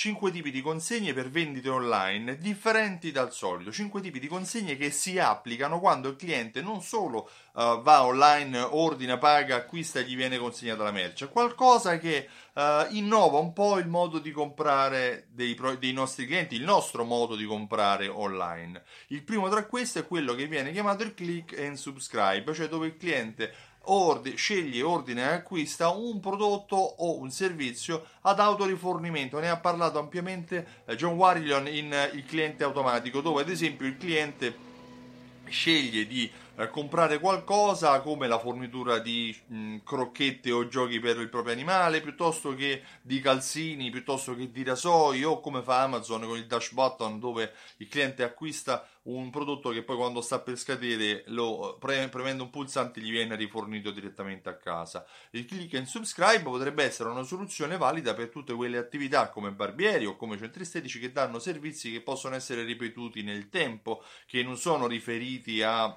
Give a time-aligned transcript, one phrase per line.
[0.00, 4.90] 5 tipi di consegne per vendite online differenti dal solito, 5 tipi di consegne che
[4.90, 10.16] si applicano quando il cliente non solo uh, va online, ordina, paga, acquista e gli
[10.16, 15.54] viene consegnata la merce, qualcosa che uh, innova un po' il modo di comprare dei,
[15.54, 18.82] pro- dei nostri clienti, il nostro modo di comprare online.
[19.08, 22.86] Il primo tra questi è quello che viene chiamato il click and subscribe, cioè dove
[22.86, 23.52] il cliente
[23.84, 29.40] Ordi, sceglie, ordina e acquista un prodotto o un servizio ad autorifornimento.
[29.40, 33.86] Ne ha parlato ampiamente eh, John Warrior in eh, Il cliente automatico, dove ad esempio
[33.86, 34.68] il cliente
[35.50, 41.18] sceglie di eh, comprare qualcosa come la fornitura di mh, mm, crocchette o giochi per
[41.18, 46.22] il proprio animale piuttosto che di calzini piuttosto che di rasoi o come fa Amazon
[46.26, 50.58] con il dash button dove il cliente acquista un prodotto che poi quando sta per
[50.58, 55.06] scadere lo pre- premendo un pulsante gli viene rifornito direttamente a casa.
[55.30, 60.04] Il click and subscribe potrebbe essere una soluzione valida per tutte quelle attività come barbieri
[60.04, 64.58] o come centri estetici che danno servizi che possono essere ripetuti nel tempo che non
[64.58, 65.96] sono riferiti a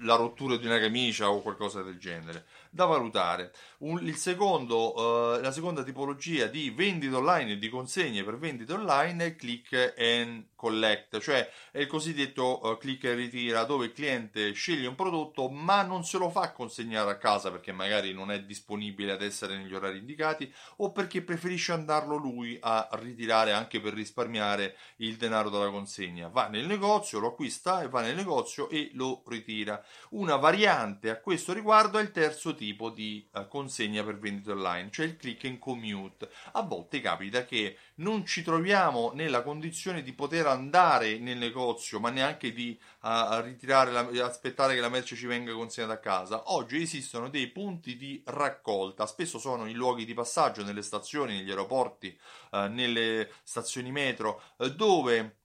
[0.00, 3.52] la rottura di una camicia o qualcosa del genere da valutare.
[3.78, 9.24] Un, secondo, uh, la seconda tipologia di vendita online e di consegne per vendita online
[9.24, 14.52] è click and collect, cioè è il cosiddetto uh, click e ritira, dove il cliente
[14.52, 18.42] sceglie un prodotto ma non se lo fa consegnare a casa perché magari non è
[18.42, 23.92] disponibile ad essere negli orari indicati o perché preferisce andarlo lui a ritirare anche per
[23.92, 26.28] risparmiare il denaro dalla consegna.
[26.28, 29.84] Va nel negozio, lo acquista e va nel negozio e lo ritira.
[30.10, 34.90] Una variante a questo riguardo è il terzo tipo di uh, consegna per vendita online,
[34.90, 36.30] cioè il click and commute.
[36.52, 42.10] A volte capita che non ci troviamo nella condizione di poter andare nel negozio, ma
[42.10, 46.52] neanche di uh, ritirare, la, aspettare che la merce ci venga consegnata a casa.
[46.52, 51.50] Oggi esistono dei punti di raccolta, spesso sono i luoghi di passaggio nelle stazioni, negli
[51.50, 52.18] aeroporti,
[52.52, 54.42] uh, nelle stazioni metro,
[54.74, 55.36] dove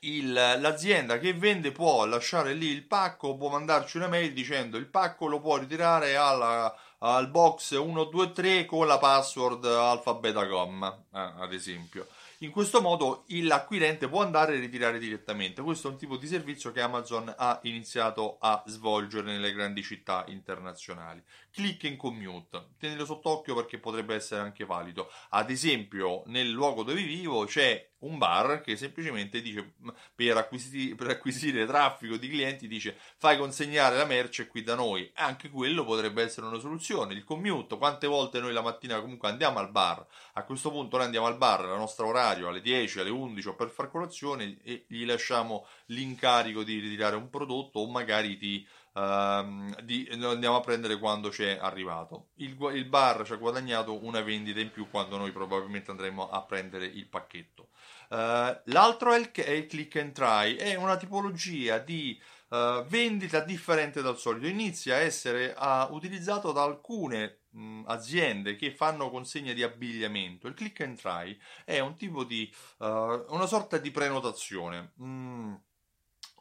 [0.00, 4.86] il, l'azienda che vende può lasciare lì il pacco, può mandarci una mail dicendo il
[4.86, 12.06] pacco lo può ritirare alla, al box 123 con la password alfabetacom, eh, ad esempio.
[12.42, 15.60] In questo modo l'acquirente può andare e ritirare direttamente.
[15.60, 20.24] Questo è un tipo di servizio che Amazon ha iniziato a svolgere nelle grandi città
[20.28, 21.22] internazionali.
[21.50, 25.10] Click and commute, tenetelo sott'occhio perché potrebbe essere anche valido.
[25.30, 29.74] Ad esempio, nel luogo dove vivo c'è un bar che semplicemente dice
[30.14, 35.10] per acquisire, per acquisire traffico di clienti dice fai consegnare la merce qui da noi.
[35.16, 37.14] Anche quello potrebbe essere una soluzione.
[37.14, 40.06] Il commute quante volte noi la mattina comunque andiamo al bar?
[40.34, 43.54] A questo punto noi andiamo al bar al nostro orario alle 10 alle 11 o
[43.54, 49.72] per far colazione e gli lasciamo l'incarico di ritirare un prodotto o magari di Uh,
[49.84, 52.30] di, lo andiamo a prendere quando c'è arrivato.
[52.36, 56.42] Il, il, bar ci ha guadagnato una vendita in più quando noi probabilmente andremo a
[56.42, 57.68] prendere il pacchetto.
[58.08, 63.40] Uh, l'altro è il, è il, click and try, è una tipologia di uh, vendita
[63.40, 64.48] differente dal solito.
[64.48, 65.54] Inizia a essere
[65.90, 70.48] utilizzato da alcune mh, aziende che fanno consegna di abbigliamento.
[70.48, 74.94] Il click and try è un tipo di una sorta di prenotazione.
[75.00, 75.54] Mm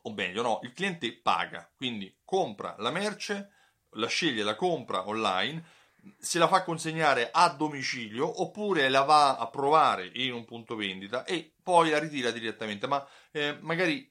[0.03, 3.51] o meglio no, il cliente paga, quindi compra la merce,
[3.91, 5.63] la sceglie, la compra online,
[6.17, 11.25] se la fa consegnare a domicilio oppure la va a provare in un punto vendita
[11.25, 14.09] e poi la ritira direttamente, ma eh, magari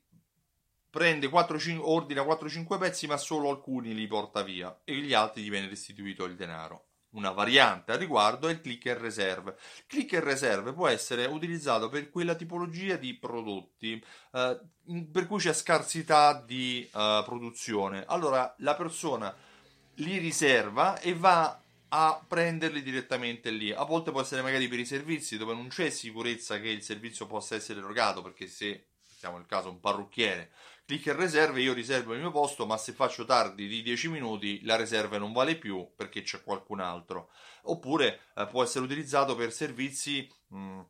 [0.91, 5.43] prende 4, 5, ordina 4-5 pezzi ma solo alcuni li porta via e gli altri
[5.43, 6.88] gli viene restituito il denaro.
[7.10, 9.56] Una variante al riguardo è il click and reserve.
[9.78, 14.02] Il click and reserve può essere utilizzato per quella tipologia di prodotti
[14.32, 14.60] eh,
[15.10, 18.04] per cui c'è scarsità di eh, produzione.
[18.06, 19.34] Allora la persona
[19.94, 23.72] li riserva e va a prenderli direttamente lì.
[23.72, 27.26] A volte può essere magari per i servizi dove non c'è sicurezza che il servizio
[27.26, 30.50] possa essere erogato perché se siamo nel caso un parrucchiere
[30.88, 34.65] clic e riserve, io riservo il mio posto, ma se faccio tardi di 10 minuti
[34.65, 37.28] la riserva non vale più perché c'è qualcun altro.
[37.65, 40.81] Oppure eh, può essere utilizzato per servizi mh, mm,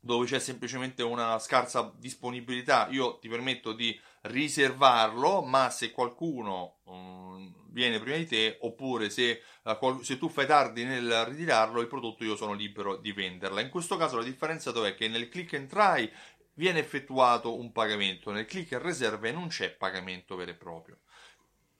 [0.00, 2.88] dove c'è semplicemente una scarsa disponibilità.
[2.90, 9.10] Io ti permetto di riservarlo, ma se qualcuno mh, mm, viene prima di te, oppure
[9.10, 13.60] se, uh, se, tu fai tardi nel ritirarlo, il prodotto io sono libero di venderla.
[13.60, 14.94] In questo caso la differenza dov'è?
[14.94, 16.10] Che nel click and try
[16.56, 18.30] viene effettuato un pagamento.
[18.30, 20.98] Nel click and reserve non c'è pagamento vero e proprio.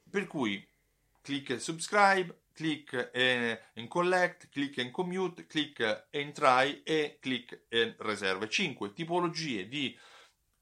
[0.08, 0.66] Per cui
[1.20, 7.94] click and subscribe, click and collect, click and commute, click and try e click and
[7.98, 8.48] reserve.
[8.48, 9.96] 5 tipologie di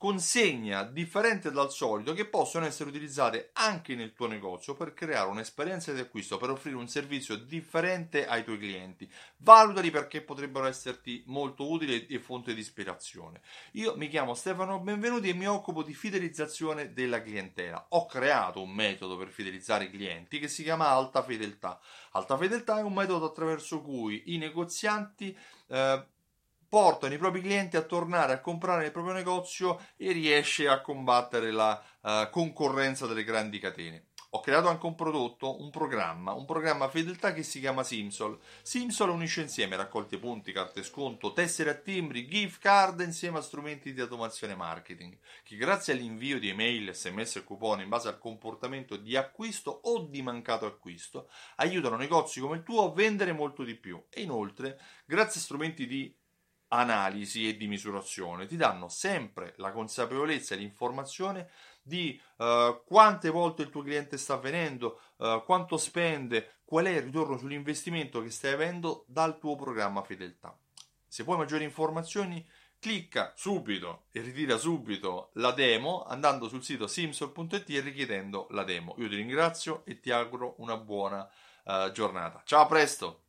[0.04, 5.94] consegna differente dal solito che possono essere utilizzate anche nel tuo negozio per creare un'esperienza
[5.94, 9.10] di acquisto, per offrire un servizio differente ai tuoi clienti.
[9.38, 13.40] Valutali perché potrebbero esserti molto utili e fonte di ispirazione.
[13.72, 17.86] Io mi chiamo Stefano Benvenuti e mi occupo di fidelizzazione della clientela.
[17.88, 21.80] Ho creato un metodo per fidelizzare i clienti che si chiama Alta Fedeltà.
[22.10, 25.34] Alta Fedeltà è un metodo attraverso cui i negozianti
[25.68, 26.06] eh,
[26.75, 31.53] portano i propri clienti a tornare a comprare nel proprio negozio e riesce a combattere
[31.53, 34.06] la uh, concorrenza delle grandi catene.
[34.31, 38.41] Ho creato anche un prodotto, un programma, un programma fedeltà che si chiama Simsol.
[38.62, 43.94] Simsol unisce insieme raccolte punti, carte sconto, tessere a timbri, gift card insieme a strumenti
[43.94, 48.97] di automazione marketing, che grazie all'invio di email, sms e coupon in base al comportamento
[48.97, 53.76] di acquisto o di mancato acquisto, aiutano negozi come il tuo a vendere molto di
[53.76, 54.03] più.
[54.11, 56.23] E inoltre, grazie a strumenti di
[56.76, 61.50] analisi e di misurazione, ti danno sempre la consapevolezza e l'informazione
[61.82, 67.03] di uh, quante volte il tuo cliente sta venendo, uh, quanto spende, qual è il
[67.03, 70.56] ritorno sull'investimento che stai avendo dal tuo programma fedeltà.
[71.06, 72.44] Se vuoi maggiori informazioni,
[72.79, 78.94] clicca subito e ritira subito la demo andando sul sito simsol.it e richiedendo la demo.
[78.99, 81.29] Io ti ringrazio e ti auguro una buona
[81.65, 82.43] uh, giornata.
[82.44, 83.24] Ciao, a presto!